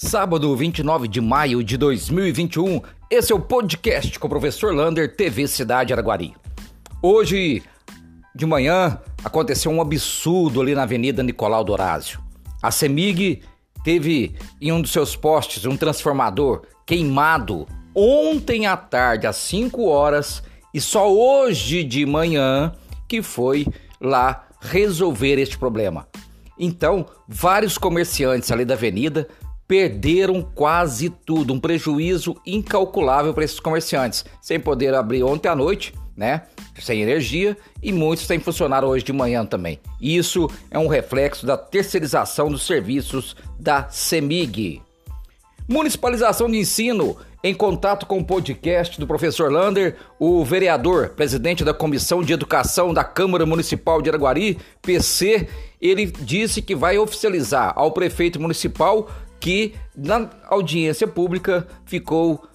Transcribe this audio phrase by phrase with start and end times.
[0.00, 2.80] Sábado, 29 de maio de 2021,
[3.10, 6.36] esse é o podcast com o professor Lander, TV Cidade Araguari.
[7.02, 7.64] Hoje
[8.32, 12.20] de manhã aconteceu um absurdo ali na Avenida Nicolau Dorásio.
[12.62, 13.42] A CEMIG
[13.82, 20.44] teve em um dos seus postes um transformador queimado ontem à tarde, às 5 horas,
[20.72, 22.72] e só hoje de manhã
[23.08, 23.66] que foi
[24.00, 26.06] lá resolver este problema.
[26.56, 29.28] Então, vários comerciantes ali da avenida
[29.68, 35.92] perderam quase tudo, um prejuízo incalculável para esses comerciantes, sem poder abrir ontem à noite,
[36.16, 36.42] né?
[36.80, 39.78] Sem energia e muitos sem funcionar hoje de manhã também.
[40.00, 44.80] Isso é um reflexo da terceirização dos serviços da CEMIG.
[45.68, 47.16] Municipalização de ensino.
[47.44, 52.92] Em contato com o podcast do professor Lander, o vereador, presidente da Comissão de Educação
[52.92, 55.46] da Câmara Municipal de Araguari, PC,
[55.80, 59.08] ele disse que vai oficializar ao prefeito municipal
[59.40, 62.46] que na audiência pública ficou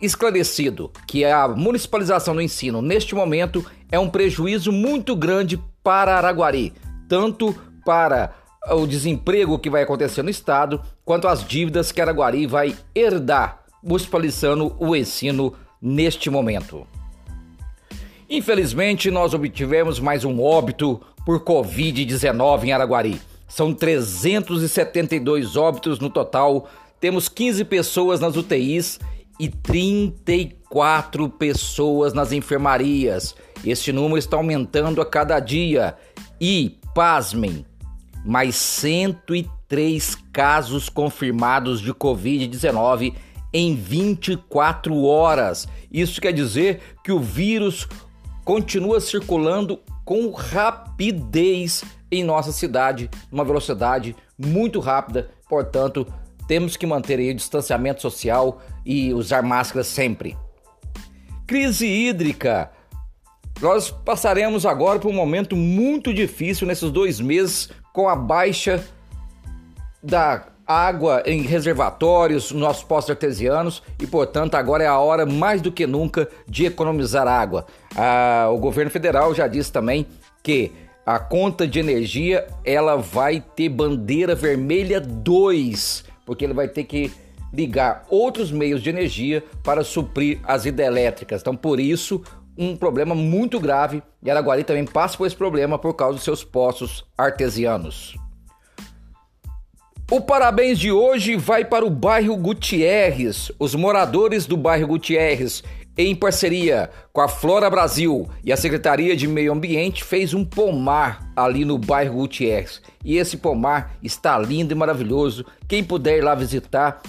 [0.00, 6.72] esclarecido que a municipalização do ensino neste momento é um prejuízo muito grande para Araguari,
[7.08, 8.34] tanto para
[8.70, 14.74] o desemprego que vai acontecer no estado, quanto as dívidas que Araguari vai herdar, municipalizando
[14.78, 16.86] o ensino neste momento.
[18.28, 23.20] Infelizmente, nós obtivemos mais um óbito por Covid-19 em Araguari.
[23.48, 26.68] São 372 óbitos no total.
[27.00, 28.98] Temos 15 pessoas nas UTIs
[29.38, 33.34] e 34 pessoas nas enfermarias.
[33.64, 35.96] Este número está aumentando a cada dia.
[36.40, 37.64] E, pasmem,
[38.24, 43.14] mais 103 casos confirmados de Covid-19
[43.52, 45.68] em 24 horas.
[45.90, 47.86] Isso quer dizer que o vírus
[48.44, 56.06] continua circulando com rapidez em nossa cidade, uma velocidade muito rápida, portanto,
[56.46, 60.36] temos que manter o distanciamento social e usar máscaras sempre.
[61.46, 62.70] Crise hídrica.
[63.60, 68.84] Nós passaremos agora por um momento muito difícil nesses dois meses com a baixa
[70.02, 75.70] da água em reservatórios, nossos postos artesianos e, portanto, agora é a hora mais do
[75.70, 77.66] que nunca de economizar água.
[77.96, 80.06] Ah, o governo federal já disse também
[80.42, 80.72] que
[81.06, 87.12] a conta de energia ela vai ter bandeira vermelha 2, porque ele vai ter que
[87.52, 91.40] ligar outros meios de energia para suprir as hidrelétricas.
[91.40, 92.24] Então, por isso,
[92.58, 96.42] um problema muito grave e Araguari também passa por esse problema por causa dos seus
[96.42, 98.16] poços artesianos.
[100.10, 103.50] O parabéns de hoje vai para o bairro Gutierrez.
[103.58, 105.62] Os moradores do bairro Gutierrez,
[105.96, 111.30] em parceria com a Flora Brasil e a Secretaria de Meio Ambiente, fez um pomar
[111.34, 112.82] ali no bairro Gutierrez.
[113.04, 115.46] E esse pomar está lindo e maravilhoso.
[115.66, 117.00] Quem puder ir lá visitar,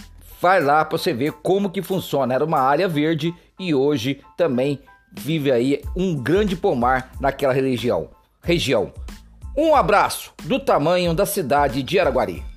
[0.42, 2.34] vai lá para você ver como que funciona.
[2.34, 4.80] Era uma área verde e hoje também
[5.12, 8.10] vive aí um grande pomar naquela região.
[8.42, 8.94] região.
[9.56, 12.57] Um abraço do tamanho da cidade de Araguari.